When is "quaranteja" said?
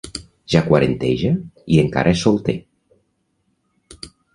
0.69-1.35